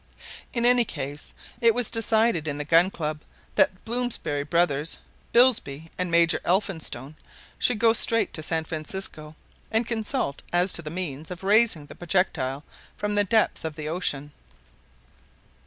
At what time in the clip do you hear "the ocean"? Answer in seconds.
13.75-14.31